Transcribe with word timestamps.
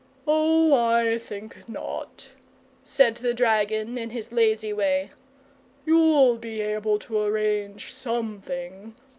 "Oh, 0.25 0.73
I 0.73 1.19
think 1.19 1.69
not," 1.69 2.29
said 2.83 3.17
the 3.17 3.35
dragon 3.35 3.99
in 3.99 4.09
his 4.09 4.31
lazy 4.31 4.73
way. 4.73 5.11
"You'll 5.85 6.37
be 6.37 6.59
able 6.61 6.97
to 6.97 7.19
arrange 7.21 7.93
something. 7.93 8.95